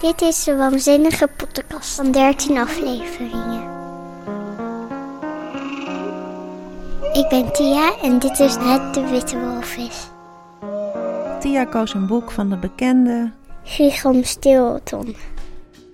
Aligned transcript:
Dit 0.00 0.20
is 0.22 0.44
de 0.44 0.56
Waanzinnige 0.56 1.28
podcast 1.36 1.94
van 1.94 2.12
13 2.12 2.58
afleveringen. 2.58 3.62
Ik 7.12 7.26
ben 7.28 7.52
Tia 7.52 7.92
en 8.02 8.18
dit 8.18 8.38
is 8.38 8.56
Het 8.58 8.94
de 8.94 9.08
Witte 9.10 9.40
Walvis. 9.40 10.08
Tia 11.40 11.64
koos 11.64 11.94
een 11.94 12.06
boek 12.06 12.30
van 12.30 12.48
de 12.50 12.56
bekende 12.56 13.30
Gigram 13.64 14.24
Stilton, 14.24 15.16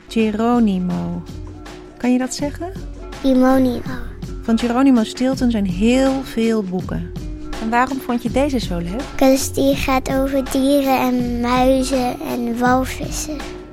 Geronimo. 0.09 1.23
Kan 1.97 2.13
je 2.13 2.19
dat 2.19 2.35
zeggen? 2.35 2.73
Imonio. 3.23 3.81
Van 4.43 4.59
Geronimo 4.59 5.05
Stilton 5.05 5.51
zijn 5.51 5.67
heel 5.67 6.23
veel 6.23 6.63
boeken. 6.63 7.13
En 7.63 7.71
waarom 7.71 8.01
vond 8.01 8.23
je 8.23 8.31
deze 8.31 8.59
zo 8.59 8.79
leuk? 8.79 9.03
Dus 9.17 9.53
die 9.53 9.77
gaat 9.77 10.13
over 10.13 10.51
dieren 10.51 10.99
en 10.99 11.41
muizen 11.41 12.21
en 12.21 12.59
walvissen. 12.59 13.64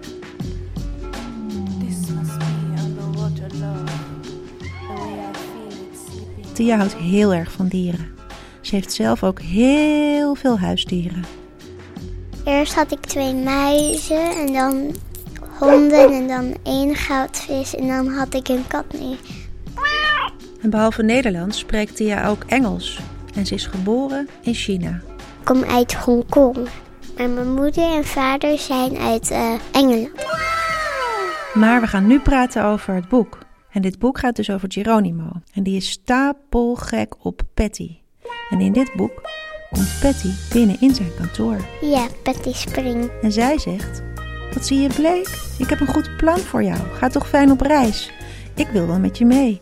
Tia 6.61 6.77
houdt 6.77 6.95
heel 6.95 7.33
erg 7.33 7.51
van 7.51 7.67
dieren. 7.67 8.15
Ze 8.61 8.75
heeft 8.75 8.93
zelf 8.93 9.23
ook 9.23 9.39
heel 9.39 10.35
veel 10.35 10.59
huisdieren. 10.59 11.23
Eerst 12.45 12.73
had 12.73 12.91
ik 12.91 12.99
twee 12.99 13.33
muizen 13.33 14.31
en 14.35 14.53
dan 14.53 14.95
honden 15.59 16.13
en 16.13 16.27
dan 16.27 16.55
één 16.63 16.95
goudvis 16.95 17.75
en 17.75 17.87
dan 17.87 18.07
had 18.07 18.33
ik 18.33 18.47
een 18.47 18.67
kat 18.67 18.85
mee. 18.93 19.17
En 20.61 20.69
behalve 20.69 21.03
Nederlands 21.03 21.57
spreekt 21.57 21.95
Tia 21.95 22.27
ook 22.27 22.43
Engels. 22.47 22.99
En 23.35 23.45
ze 23.45 23.53
is 23.53 23.65
geboren 23.65 24.29
in 24.41 24.53
China. 24.53 24.89
Ik 24.89 25.45
kom 25.45 25.63
uit 25.63 25.93
Hongkong. 25.93 26.67
En 27.15 27.33
mijn 27.33 27.53
moeder 27.53 27.95
en 27.95 28.05
vader 28.05 28.57
zijn 28.57 28.97
uit 28.97 29.31
eh, 29.31 29.53
Engeland. 29.71 30.09
Maar 31.53 31.81
we 31.81 31.87
gaan 31.87 32.07
nu 32.07 32.19
praten 32.19 32.63
over 32.63 32.93
het 32.93 33.09
boek. 33.09 33.37
En 33.71 33.81
dit 33.81 33.99
boek 33.99 34.19
gaat 34.19 34.35
dus 34.35 34.49
over 34.49 34.71
Geronimo. 34.71 35.29
En 35.53 35.63
die 35.63 35.75
is 35.75 35.89
stapelgek 35.89 37.25
op 37.25 37.41
Patty. 37.53 37.97
En 38.49 38.59
in 38.59 38.73
dit 38.73 38.93
boek 38.95 39.21
komt 39.69 39.99
Patty 40.01 40.29
binnen 40.53 40.77
in 40.79 40.95
zijn 40.95 41.15
kantoor. 41.17 41.57
Ja, 41.81 42.07
Patty 42.23 42.53
Spring. 42.53 43.11
En 43.21 43.31
zij 43.31 43.59
zegt: 43.59 44.03
Wat 44.53 44.65
zie 44.65 44.79
je 44.79 44.89
bleek? 44.95 45.27
Ik 45.57 45.69
heb 45.69 45.79
een 45.79 45.87
goed 45.87 46.17
plan 46.17 46.37
voor 46.37 46.63
jou. 46.63 46.79
Ga 46.93 47.07
toch 47.07 47.29
fijn 47.29 47.51
op 47.51 47.61
reis. 47.61 48.11
Ik 48.55 48.67
wil 48.67 48.87
wel 48.87 48.99
met 48.99 49.17
je 49.17 49.25
mee. 49.25 49.61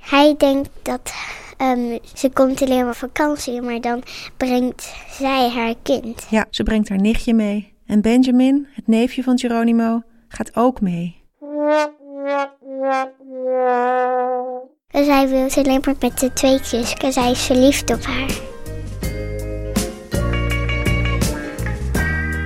Hij 0.00 0.34
denkt 0.38 0.70
dat 0.82 1.12
ehm, 1.56 1.98
ze 2.14 2.30
komt 2.30 2.62
alleen 2.62 2.84
maar 2.84 2.96
vakantie, 2.96 3.62
maar 3.62 3.80
dan 3.80 4.02
brengt 4.36 4.94
zij 5.10 5.48
haar 5.48 5.74
kind. 5.82 6.26
Ja, 6.30 6.46
ze 6.50 6.62
brengt 6.62 6.88
haar 6.88 7.00
nichtje 7.00 7.34
mee. 7.34 7.72
En 7.86 8.00
Benjamin, 8.00 8.66
het 8.72 8.86
neefje 8.86 9.22
van 9.22 9.38
Geronimo, 9.38 10.02
gaat 10.28 10.56
ook 10.56 10.80
mee. 10.80 11.16
Hij 15.18 15.28
wil 15.28 15.50
ze 15.50 15.58
alleen 15.58 15.80
maar 15.84 15.94
met 16.00 16.18
de 16.18 16.32
tweetjes, 16.32 16.94
dus 16.94 17.14
hij 17.14 17.30
is 17.30 17.40
verliefd 17.42 17.90
op 17.94 18.02
haar. 18.04 18.30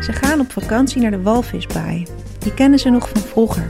Ze 0.03 0.13
gaan 0.13 0.41
op 0.41 0.53
vakantie 0.53 1.01
naar 1.01 1.11
de 1.11 1.23
walvisbaai. 1.23 2.07
Die 2.39 2.55
kennen 2.55 2.79
ze 2.79 2.89
nog 2.91 3.09
van 3.09 3.21
vroeger. 3.21 3.67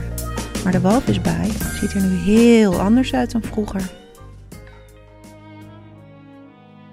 Maar 0.63 0.71
de 0.71 0.81
walvisbaai 0.81 1.51
ziet 1.79 1.93
er 1.93 2.01
nu 2.01 2.15
heel 2.15 2.79
anders 2.79 3.13
uit 3.13 3.31
dan 3.31 3.41
vroeger. 3.43 3.91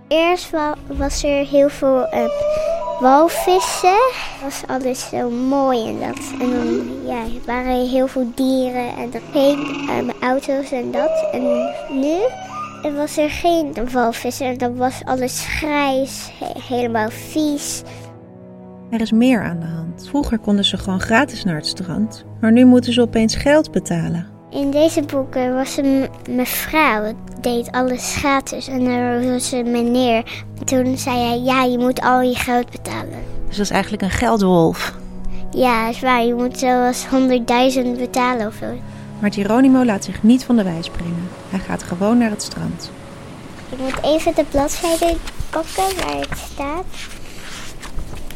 Eerst 0.08 0.50
wa- 0.50 0.76
was 0.86 1.22
er 1.24 1.46
heel 1.46 1.68
veel 1.68 2.06
eh, 2.06 2.24
walvissen. 3.00 3.98
was 4.42 4.62
alles 4.66 5.08
zo 5.08 5.30
mooi 5.30 5.88
en 5.88 5.98
dat. 6.08 6.20
En 6.40 6.50
dan 6.50 6.90
ja, 7.06 7.22
waren 7.46 7.88
heel 7.88 8.06
veel 8.06 8.32
dieren 8.34 8.96
en 8.96 9.12
er 9.14 9.20
geen 9.32 9.88
ehm, 9.88 10.10
auto's 10.20 10.72
en 10.72 10.90
dat. 10.90 11.28
En 11.32 11.42
nu 12.00 12.16
er 12.82 12.94
was 12.96 13.16
er 13.16 13.30
geen 13.30 13.74
walvissen 13.92 14.46
en 14.46 14.58
dan 14.58 14.76
was 14.76 15.00
alles 15.04 15.44
grijs, 15.48 16.30
he- 16.38 16.74
helemaal 16.74 17.10
vies. 17.10 17.82
Er 18.90 19.00
is 19.00 19.12
meer 19.12 19.42
aan 19.42 19.60
de 19.60 19.66
hand. 19.66 20.08
Vroeger 20.08 20.38
konden 20.38 20.64
ze 20.64 20.76
gewoon 20.78 21.00
gratis 21.00 21.44
naar 21.44 21.54
het 21.56 21.66
strand. 21.66 22.24
Maar 22.40 22.52
nu 22.52 22.64
moeten 22.64 22.92
ze 22.92 23.00
opeens 23.00 23.34
geld 23.34 23.70
betalen. 23.70 24.26
In 24.50 24.70
deze 24.70 25.02
boeken 25.02 25.54
was 25.54 25.76
een 25.76 26.08
mevrouw, 26.30 27.12
deed 27.40 27.70
alles 27.70 28.16
gratis. 28.16 28.68
En 28.68 28.86
er 28.86 29.32
was 29.32 29.52
een 29.52 29.70
meneer. 29.70 30.44
Toen 30.64 30.98
zei 30.98 31.16
hij, 31.16 31.38
ja, 31.38 31.62
je 31.62 31.78
moet 31.78 32.00
al 32.00 32.20
je 32.20 32.34
geld 32.34 32.70
betalen. 32.70 33.24
Dus 33.46 33.56
dat 33.56 33.64
is 33.64 33.70
eigenlijk 33.70 34.02
een 34.02 34.10
geldwolf. 34.10 34.94
Ja, 35.50 35.88
is 35.88 36.00
waar. 36.00 36.24
Je 36.24 36.34
moet 36.34 36.58
zelfs 36.58 37.06
100.000 37.06 37.10
betalen 37.98 38.46
of 38.46 38.54
zo. 38.54 38.66
Maar 39.20 39.32
Geronimo 39.32 39.84
laat 39.84 40.04
zich 40.04 40.22
niet 40.22 40.44
van 40.44 40.56
de 40.56 40.62
wijs 40.62 40.90
brengen. 40.90 41.28
Hij 41.50 41.58
gaat 41.58 41.82
gewoon 41.82 42.18
naar 42.18 42.30
het 42.30 42.42
strand. 42.42 42.90
Ik 43.70 43.78
moet 43.78 44.02
even 44.02 44.34
de 44.34 44.44
bladzijde 44.50 45.16
pakken 45.50 45.96
waar 45.96 46.16
het 46.16 46.38
staat. 46.52 46.84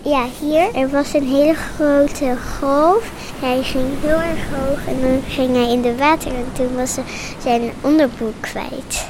Ja, 0.04 0.26
hier. 0.40 0.74
Er 0.74 0.90
was 0.90 1.14
een 1.14 1.26
hele 1.26 1.54
grote 1.54 2.36
golf. 2.58 3.10
Hij 3.40 3.62
ging 3.62 4.00
heel 4.00 4.20
erg 4.20 4.48
hoog 4.48 4.86
en 4.86 5.00
dan 5.00 5.22
ging 5.28 5.54
hij 5.56 5.72
in 5.72 5.82
de 5.82 5.96
water. 5.96 6.34
En 6.34 6.46
toen 6.52 6.74
was 6.74 6.98
zijn 7.42 7.72
onderbroek 7.80 8.34
kwijt. 8.40 9.06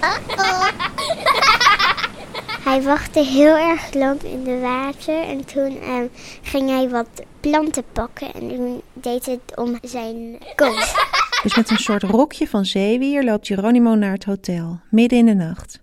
Hij 2.64 2.82
wachtte 2.82 3.24
heel 3.24 3.56
erg 3.56 3.94
lang 3.94 4.22
in 4.22 4.44
de 4.44 4.58
water 4.58 5.22
en 5.22 5.44
toen 5.44 5.80
ehm, 5.80 6.06
ging 6.42 6.70
hij 6.70 6.88
wat 6.88 7.08
planten 7.40 7.84
pakken 7.92 8.32
en 8.34 8.48
toen 8.48 8.82
deed 8.92 9.26
het 9.26 9.56
om 9.56 9.78
zijn 9.82 10.38
kont. 10.54 10.94
Dus 11.42 11.56
met 11.56 11.70
een 11.70 11.78
soort 11.78 12.02
rokje 12.02 12.48
van 12.48 12.64
zeewier 12.64 13.24
loopt 13.24 13.46
Geronimo 13.46 13.94
naar 13.94 14.12
het 14.12 14.24
hotel, 14.24 14.80
midden 14.90 15.18
in 15.18 15.26
de 15.26 15.34
nacht. 15.34 15.80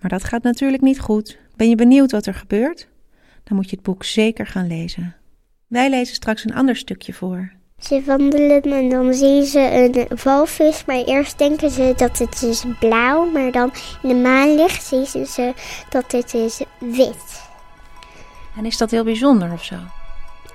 Maar 0.00 0.10
dat 0.10 0.24
gaat 0.24 0.42
natuurlijk 0.42 0.82
niet 0.82 1.00
goed. 1.00 1.38
Ben 1.56 1.68
je 1.68 1.74
benieuwd 1.74 2.10
wat 2.10 2.26
er 2.26 2.34
gebeurt? 2.34 2.88
Dan 3.44 3.56
moet 3.56 3.70
je 3.70 3.76
het 3.76 3.84
boek 3.84 4.04
zeker 4.04 4.46
gaan 4.46 4.66
lezen. 4.66 5.16
Wij 5.66 5.90
lezen 5.90 6.14
straks 6.14 6.44
een 6.44 6.54
ander 6.54 6.76
stukje 6.76 7.12
voor. 7.12 7.52
Ze 7.78 8.02
wandelen 8.06 8.62
en 8.62 8.88
dan 8.88 9.14
zien 9.14 9.44
ze 9.44 9.60
een 9.60 10.18
walvis, 10.24 10.84
maar 10.84 11.04
eerst 11.04 11.38
denken 11.38 11.70
ze 11.70 11.92
dat 11.96 12.18
het 12.18 12.42
is 12.42 12.64
blauw, 12.78 13.30
maar 13.30 13.52
dan 13.52 13.72
in 14.02 14.08
de 14.08 14.14
maanlicht 14.14 14.84
zien 14.84 15.26
ze 15.26 15.52
dat 15.90 16.12
het 16.12 16.34
is 16.34 16.62
wit. 16.78 17.42
En 18.56 18.64
is 18.64 18.76
dat 18.76 18.90
heel 18.90 19.04
bijzonder 19.04 19.52
of 19.52 19.64
zo? 19.64 19.76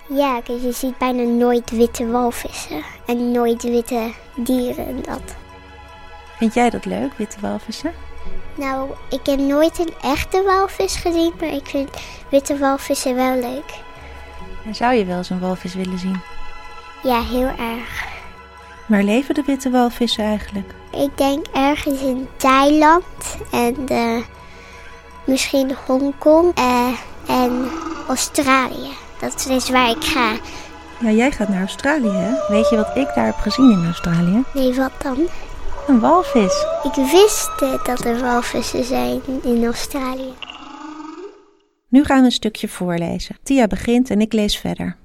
Ja, 0.09 0.41
kijk, 0.41 0.61
je 0.61 0.71
ziet 0.71 0.97
bijna 0.97 1.23
nooit 1.23 1.69
witte 1.69 2.07
walvissen 2.07 2.83
en 3.05 3.31
nooit 3.31 3.63
witte 3.63 4.11
dieren 4.35 4.87
en 4.87 5.01
dat. 5.01 5.35
Vind 6.37 6.53
jij 6.53 6.69
dat 6.69 6.85
leuk, 6.85 7.13
witte 7.13 7.39
walvissen? 7.39 7.93
Nou, 8.59 8.89
ik 9.09 9.25
heb 9.25 9.39
nooit 9.39 9.79
een 9.79 9.93
echte 10.01 10.43
walvis 10.43 10.95
gezien, 10.95 11.33
maar 11.39 11.53
ik 11.53 11.67
vind 11.67 11.89
witte 12.29 12.57
walvissen 12.57 13.15
wel 13.15 13.35
leuk. 13.35 13.73
En 14.65 14.75
zou 14.75 14.93
je 14.93 15.05
wel 15.05 15.17
eens 15.17 15.29
een 15.29 15.39
walvis 15.39 15.73
willen 15.73 15.99
zien? 15.99 16.21
Ja, 17.03 17.21
heel 17.21 17.47
erg. 17.47 18.07
Waar 18.85 19.03
leven 19.03 19.35
de 19.35 19.43
witte 19.45 19.69
walvissen 19.69 20.23
eigenlijk? 20.23 20.73
Ik 20.91 21.17
denk 21.17 21.45
ergens 21.53 22.01
in 22.01 22.27
Thailand 22.37 23.03
en 23.51 23.87
eh, 23.87 24.17
misschien 25.23 25.75
Hongkong 25.85 26.55
eh, 26.55 26.93
en 27.27 27.69
Australië. 28.07 28.91
Dat 29.19 29.47
is 29.49 29.69
waar 29.69 29.89
ik 29.89 30.03
ga. 30.03 30.31
Ja, 30.99 31.11
jij 31.11 31.31
gaat 31.31 31.49
naar 31.49 31.61
Australië, 31.61 32.11
hè? 32.11 32.31
Weet 32.47 32.69
je 32.69 32.75
wat 32.75 32.95
ik 32.95 33.11
daar 33.15 33.25
heb 33.25 33.37
gezien 33.37 33.71
in 33.71 33.85
Australië? 33.85 34.43
Nee, 34.53 34.73
wat 34.73 34.91
dan? 35.03 35.27
Een 35.89 35.99
walvis. 35.99 36.65
Ik 36.83 36.93
wist 36.95 37.61
eh, 37.61 37.83
dat 37.83 38.05
er 38.05 38.19
walvissen 38.19 38.83
zijn 38.83 39.21
in 39.43 39.65
Australië. 39.65 40.33
Nu 41.87 42.03
gaan 42.03 42.19
we 42.19 42.25
een 42.25 42.31
stukje 42.31 42.67
voorlezen. 42.67 43.37
Tia 43.43 43.67
begint 43.67 44.09
en 44.09 44.21
ik 44.21 44.33
lees 44.33 44.57
verder. 44.57 44.97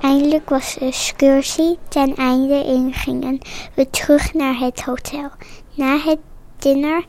Eindelijk 0.00 0.48
was 0.48 0.74
de 0.74 0.80
excursie 0.80 1.78
ten 1.88 2.14
einde 2.14 2.64
en 2.64 2.92
gingen 2.92 3.38
we 3.74 3.90
terug 3.90 4.34
naar 4.34 4.58
het 4.58 4.82
hotel. 4.82 5.30
Na 5.74 5.98
het 5.98 6.18
dinner 6.58 7.04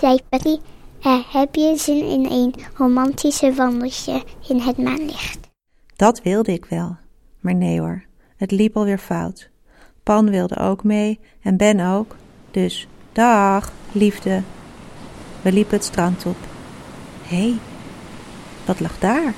zei 0.00 0.18
Patty, 0.28 0.58
eh, 1.02 1.32
heb 1.32 1.54
je 1.54 1.76
zin 1.76 2.04
in 2.04 2.26
een 2.30 2.54
romantische 2.74 3.54
wandeltje 3.54 4.22
in 4.48 4.60
het 4.60 4.78
maanlicht? 4.78 5.38
Dat 5.96 6.22
wilde 6.22 6.52
ik 6.52 6.64
wel. 6.64 6.96
Maar 7.40 7.54
nee 7.54 7.80
hoor, 7.80 8.04
het 8.36 8.50
liep 8.50 8.76
alweer 8.76 8.98
fout. 8.98 9.50
Pan 10.08 10.30
wilde 10.30 10.56
ook 10.56 10.84
mee 10.84 11.18
en 11.42 11.56
Ben 11.56 11.80
ook. 11.80 12.16
Dus 12.50 12.88
dag, 13.12 13.72
liefde. 13.92 14.42
We 15.42 15.52
liepen 15.52 15.76
het 15.76 15.84
strand 15.84 16.26
op. 16.26 16.36
Hé, 17.22 17.36
hey, 17.36 17.58
wat 18.64 18.80
lag 18.80 18.98
daar? 18.98 19.34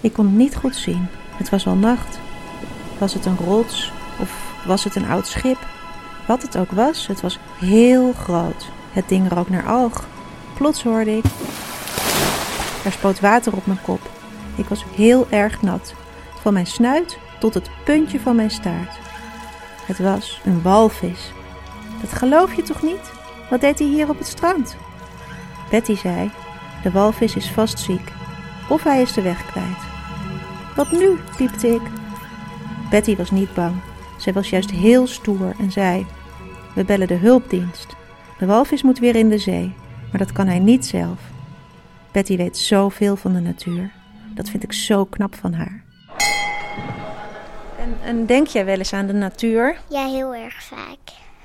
Ik 0.00 0.12
kon 0.12 0.24
het 0.26 0.34
niet 0.34 0.56
goed 0.56 0.76
zien. 0.76 1.06
Het 1.36 1.50
was 1.50 1.64
wel 1.64 1.74
nacht. 1.74 2.18
Was 2.98 3.14
het 3.14 3.24
een 3.24 3.36
rots 3.36 3.92
of 4.20 4.62
was 4.66 4.84
het 4.84 4.94
een 4.94 5.06
oud 5.06 5.26
schip? 5.26 5.58
Wat 6.26 6.42
het 6.42 6.56
ook 6.56 6.70
was, 6.70 7.06
het 7.06 7.20
was 7.20 7.38
heel 7.58 8.12
groot. 8.12 8.66
Het 8.92 9.08
ding 9.08 9.32
rook 9.32 9.48
naar 9.48 9.66
alg. 9.66 10.06
Plots 10.54 10.82
hoorde 10.82 11.16
ik. 11.16 11.24
Er 12.84 12.92
spoot 12.92 13.20
water 13.20 13.56
op 13.56 13.66
mijn 13.66 13.82
kop. 13.82 14.10
Ik 14.56 14.68
was 14.68 14.84
heel 14.94 15.26
erg 15.30 15.62
nat, 15.62 15.94
van 16.40 16.52
mijn 16.52 16.66
snuit 16.66 17.18
tot 17.38 17.54
het 17.54 17.70
puntje 17.84 18.20
van 18.20 18.36
mijn 18.36 18.50
staart. 18.50 19.03
Het 19.86 19.98
was 19.98 20.40
een 20.44 20.62
walvis. 20.62 21.32
Dat 22.00 22.12
geloof 22.12 22.54
je 22.54 22.62
toch 22.62 22.82
niet? 22.82 23.12
Wat 23.50 23.60
deed 23.60 23.78
hij 23.78 23.88
hier 23.88 24.08
op 24.08 24.18
het 24.18 24.26
strand? 24.26 24.76
Betty 25.70 25.96
zei: 25.96 26.30
De 26.82 26.90
walvis 26.90 27.36
is 27.36 27.50
vast 27.50 27.78
ziek, 27.78 28.12
of 28.68 28.82
hij 28.82 29.02
is 29.02 29.12
de 29.12 29.22
weg 29.22 29.46
kwijt. 29.46 29.92
Wat 30.76 30.92
nu? 30.92 31.18
piepte 31.36 31.68
ik. 31.68 31.82
Betty 32.90 33.16
was 33.16 33.30
niet 33.30 33.54
bang. 33.54 33.74
Zij 34.18 34.32
was 34.32 34.50
juist 34.50 34.70
heel 34.70 35.06
stoer 35.06 35.54
en 35.58 35.72
zei: 35.72 36.06
We 36.74 36.84
bellen 36.84 37.08
de 37.08 37.14
hulpdienst. 37.14 37.96
De 38.38 38.46
walvis 38.46 38.82
moet 38.82 38.98
weer 38.98 39.16
in 39.16 39.28
de 39.28 39.38
zee, 39.38 39.74
maar 40.10 40.18
dat 40.18 40.32
kan 40.32 40.46
hij 40.46 40.58
niet 40.58 40.86
zelf. 40.86 41.18
Betty 42.12 42.36
weet 42.36 42.58
zoveel 42.58 43.16
van 43.16 43.32
de 43.32 43.40
natuur. 43.40 43.90
Dat 44.34 44.50
vind 44.50 44.62
ik 44.62 44.72
zo 44.72 45.04
knap 45.04 45.34
van 45.34 45.52
haar. 45.52 45.83
En, 48.04 48.10
en 48.18 48.26
denk 48.26 48.46
jij 48.46 48.64
wel 48.64 48.76
eens 48.76 48.92
aan 48.92 49.06
de 49.06 49.12
natuur? 49.12 49.76
Ja, 49.88 50.06
heel 50.06 50.34
erg 50.34 50.62
vaak. 50.62 50.98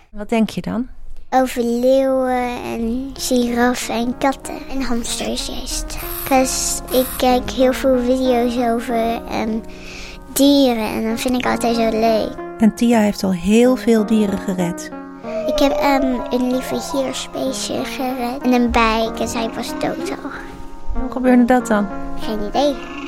Wat 0.10 0.30
denk 0.30 0.50
je 0.50 0.62
dan? 0.62 0.88
Over 1.30 1.64
leeuwen 1.64 2.64
en 2.64 3.12
giraffen 3.14 3.96
en 3.96 4.18
katten 4.18 4.58
en 4.70 4.82
hamsters 4.82 5.48
juist. 5.48 5.98
Dus 6.30 6.80
ik 6.92 7.06
kijk 7.18 7.52
heel 7.52 7.74
veel 7.74 8.00
video's 8.00 8.58
over 8.58 9.22
um, 9.42 9.62
dieren 10.34 10.88
en 10.88 11.10
dat 11.10 11.20
vind 11.20 11.36
ik 11.36 11.46
altijd 11.46 11.76
zo 11.76 11.90
leuk. 11.90 12.30
En 12.58 12.76
Tia 12.76 13.00
heeft 13.00 13.24
al 13.24 13.34
heel 13.34 13.76
veel 13.76 14.06
dieren 14.06 14.40
gered. 14.40 14.92
Ik 15.48 15.60
heb 15.60 15.72
um, 15.72 16.22
een 16.30 16.52
lieve 16.52 16.80
gierspeesje 16.80 17.86
gered 17.86 18.42
en 18.42 18.54
een 18.54 18.72
bij 18.72 19.12
en 19.20 19.28
zij 19.28 19.50
was 19.50 19.70
dood 19.80 20.10
al. 20.10 20.30
Hoe 21.02 21.12
gebeurde 21.12 21.46
dat 21.46 21.68
dan? 21.68 21.88
Geen 22.20 22.40
idee. 22.48 22.99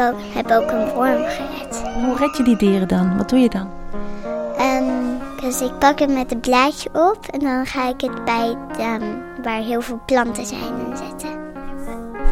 Ik 0.00 0.06
ook, 0.06 0.20
heb 0.34 0.50
ook 0.50 0.70
een 0.70 0.88
worm 0.88 1.24
gered. 1.24 1.82
Hoe 2.04 2.16
red 2.16 2.36
je 2.36 2.42
die 2.42 2.56
dieren 2.56 2.88
dan? 2.88 3.16
Wat 3.16 3.28
doe 3.28 3.38
je 3.38 3.48
dan? 3.48 3.68
Um, 4.60 5.18
dus 5.40 5.60
ik 5.60 5.78
pak 5.78 5.98
het 5.98 6.10
met 6.10 6.32
een 6.32 6.40
blaadje 6.40 6.88
op 6.92 7.26
en 7.30 7.40
dan 7.40 7.66
ga 7.66 7.88
ik 7.88 8.00
het 8.00 8.24
bij 8.24 8.56
um, 8.78 9.22
waar 9.42 9.60
heel 9.60 9.80
veel 9.80 10.00
planten 10.06 10.46
zijn 10.46 10.74
en 10.90 10.96
zetten. 10.96 11.38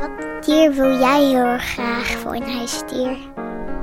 Wat 0.01 0.45
dier 0.45 0.73
wil 0.73 0.99
jij 0.99 1.25
heel 1.25 1.45
erg 1.45 1.65
graag 1.65 2.07
voor 2.07 2.35
een 2.35 2.57
huisdier? 2.57 3.17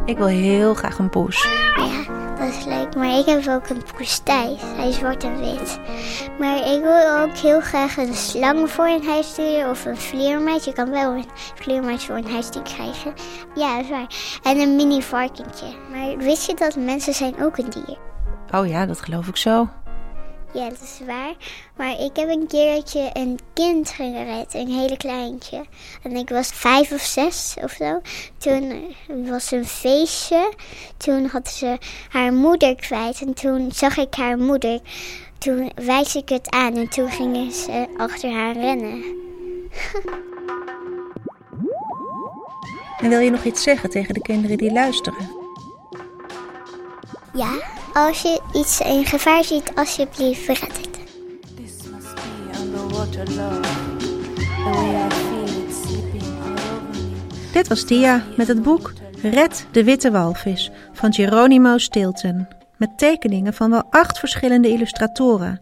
Ik 0.06 0.18
wil 0.18 0.28
heel 0.28 0.74
graag 0.74 0.98
een 0.98 1.10
poes. 1.10 1.48
Ja, 1.76 2.15
is 2.48 2.66
leuk. 2.66 2.96
Maar 2.96 3.18
ik 3.20 3.26
heb 3.26 3.48
ook 3.48 3.70
een 3.70 3.84
poes 3.96 4.18
Thijs. 4.18 4.62
Hij 4.62 4.90
is 4.90 4.96
zwart 4.96 5.24
en 5.24 5.40
wit. 5.40 5.80
Maar 6.40 6.58
ik 6.58 6.82
wil 6.82 7.22
ook 7.22 7.38
heel 7.38 7.62
graag 7.62 7.98
een 7.98 8.14
slang 8.14 8.70
voor 8.70 8.88
een 8.88 9.06
huisdier 9.06 9.70
of 9.70 9.86
een 9.86 9.98
vleermuis. 9.98 10.66
Je 10.66 10.74
kan 10.74 10.90
wel 10.90 11.12
een 11.12 11.26
vleermuis 11.56 12.06
voor 12.06 12.16
een 12.16 12.32
huisdier 12.32 12.62
krijgen. 12.62 13.14
Ja, 13.56 13.76
dat 13.76 13.84
is 13.84 13.90
waar. 13.90 14.08
En 14.44 14.60
een 14.60 14.76
mini 14.76 15.02
varkentje. 15.02 15.68
Maar 15.92 16.18
wist 16.18 16.48
je 16.48 16.54
dat 16.54 16.76
mensen 16.76 17.14
zijn 17.14 17.44
ook 17.44 17.58
een 17.58 17.70
dier? 17.70 17.98
Oh 18.52 18.68
ja, 18.68 18.86
dat 18.86 19.02
geloof 19.02 19.28
ik 19.28 19.38
zo. 19.38 19.70
Ja, 20.56 20.70
dat 20.70 20.82
is 20.82 21.00
waar. 21.06 21.34
Maar 21.76 22.00
ik 22.00 22.16
heb 22.16 22.30
een 22.30 22.48
keertje 22.48 23.10
een 23.14 23.40
kind 23.54 23.90
gered, 23.90 24.54
een 24.54 24.68
hele 24.68 24.98
kleintje. 24.98 25.66
En 26.04 26.12
ik 26.12 26.30
was 26.30 26.48
vijf 26.48 26.92
of 26.92 27.02
zes 27.02 27.56
of 27.64 27.72
zo. 27.72 28.02
Toen 28.38 28.96
was 29.08 29.52
een 29.52 29.66
feestje. 29.66 30.54
Toen 30.98 31.26
had 31.26 31.48
ze 31.48 31.78
haar 32.10 32.34
moeder 32.34 32.76
kwijt. 32.76 33.22
En 33.22 33.34
toen 33.34 33.72
zag 33.72 33.98
ik 33.98 34.14
haar 34.14 34.38
moeder. 34.38 34.80
Toen 35.38 35.72
wijs 35.76 36.16
ik 36.16 36.30
het 36.30 36.50
aan 36.50 36.76
en 36.76 36.90
toen 36.90 37.10
gingen 37.10 37.52
ze 37.52 37.88
achter 37.98 38.32
haar 38.32 38.54
rennen. 38.54 39.04
En 43.02 43.10
wil 43.10 43.20
je 43.20 43.30
nog 43.30 43.44
iets 43.44 43.64
zeggen 43.64 43.90
tegen 43.90 44.14
de 44.14 44.22
kinderen 44.22 44.58
die 44.58 44.72
luisteren? 44.72 45.30
Ja, 47.34 47.54
als 47.96 48.22
je 48.22 48.42
iets 48.54 48.80
in 48.80 49.06
gevaar 49.06 49.44
ziet, 49.44 49.72
alsjeblieft 49.76 50.48
red 50.48 50.62
het. 50.62 50.90
Dit 57.54 57.68
was 57.68 57.84
Tia 57.84 58.24
met 58.38 58.48
het 58.48 58.64
boek 58.64 58.94
Red 59.22 59.68
de 59.72 59.84
Witte 59.84 60.12
Walvis 60.12 60.72
van 60.94 61.14
Geronimo 61.14 61.78
Stilton. 61.78 62.48
Met 62.78 62.98
tekeningen 62.98 63.54
van 63.54 63.70
wel 63.70 63.84
acht 63.90 64.20
verschillende 64.20 64.70
illustratoren. 64.70 65.60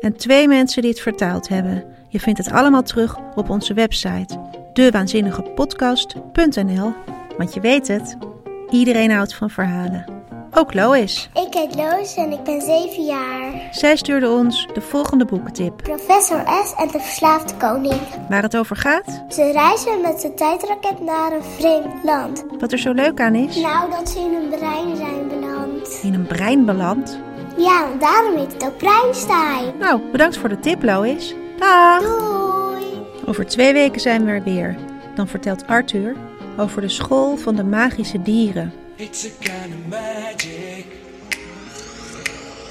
En 0.00 0.16
twee 0.16 0.48
mensen 0.48 0.82
die 0.82 0.90
het 0.90 1.00
vertaald 1.00 1.48
hebben. 1.48 1.84
Je 2.08 2.20
vindt 2.20 2.38
het 2.38 2.52
allemaal 2.52 2.82
terug 2.82 3.16
op 3.34 3.50
onze 3.50 3.74
website 3.74 4.40
dewaanzinnigepodcast.nl. 4.72 6.92
Want 7.38 7.54
je 7.54 7.60
weet 7.60 7.88
het, 7.88 8.16
iedereen 8.70 9.10
houdt 9.10 9.34
van 9.34 9.50
verhalen. 9.50 10.19
Ook 10.54 10.74
Lois. 10.74 11.30
Ik 11.46 11.54
heet 11.54 11.74
Lois 11.74 12.14
en 12.14 12.32
ik 12.32 12.42
ben 12.42 12.60
7 12.60 13.04
jaar. 13.04 13.68
Zij 13.70 13.96
stuurde 13.96 14.30
ons 14.30 14.68
de 14.74 14.80
volgende 14.80 15.24
boekentip. 15.24 15.76
Professor 15.76 16.42
S 16.64 16.74
en 16.76 16.88
de 16.88 17.00
verslaafde 17.00 17.54
koning. 17.56 18.00
Waar 18.28 18.42
het 18.42 18.56
over 18.56 18.76
gaat? 18.76 19.22
Ze 19.28 19.50
reizen 19.52 20.00
met 20.00 20.20
de 20.20 20.34
tijdraket 20.34 21.00
naar 21.00 21.32
een 21.32 21.42
vreemd 21.42 22.04
land. 22.04 22.44
Wat 22.58 22.72
er 22.72 22.78
zo 22.78 22.92
leuk 22.92 23.20
aan 23.20 23.34
is? 23.34 23.56
Nou, 23.56 23.90
dat 23.90 24.08
ze 24.08 24.18
in 24.18 24.34
een 24.34 24.48
brein 24.48 24.96
zijn 24.96 25.28
beland. 25.28 26.00
In 26.02 26.14
een 26.14 26.26
brein 26.26 26.64
beland? 26.64 27.18
Ja, 27.56 27.86
daarom 27.98 28.36
heet 28.36 28.52
het 28.52 28.64
ook 28.64 28.76
Breinstein. 28.76 29.78
Nou, 29.78 30.00
bedankt 30.12 30.36
voor 30.36 30.48
de 30.48 30.60
tip, 30.60 30.82
Lois. 30.82 31.34
Dag! 31.58 32.00
Doei! 32.00 32.84
Over 33.26 33.46
twee 33.46 33.72
weken 33.72 34.00
zijn 34.00 34.24
we 34.24 34.30
er 34.30 34.42
weer. 34.42 34.76
Dan 35.14 35.28
vertelt 35.28 35.66
Arthur 35.66 36.16
over 36.58 36.80
de 36.80 36.88
school 36.88 37.36
van 37.36 37.54
de 37.54 37.64
magische 37.64 38.22
dieren. 38.22 38.72
It's 39.02 39.24
a 39.24 39.30
kind 39.40 39.72
of 39.72 39.88
magic. 39.88 40.84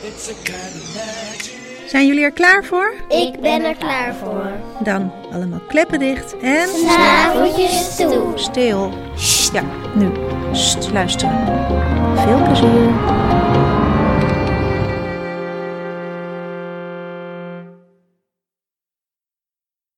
It's 0.03 0.29
a 0.29 0.33
kind 0.43 0.75
of 0.75 0.95
magic. 0.95 1.87
Zijn 1.87 2.07
jullie 2.07 2.23
er 2.23 2.31
klaar 2.31 2.63
voor? 2.63 2.93
Ik 3.07 3.39
ben 3.41 3.63
er 3.63 3.75
klaar 3.75 4.15
voor. 4.15 4.51
Dan 4.83 5.11
allemaal 5.31 5.61
kleppen 5.67 5.99
dicht 5.99 6.37
en... 6.37 6.67
Snaveltjes 6.67 7.95
toe. 7.95 8.31
Stil. 8.35 8.93
Ja, 9.53 9.63
nu. 9.95 10.09
Sst, 10.51 10.91
luisteren. 10.91 11.37
Veel 12.15 12.43
plezier. 12.43 13.68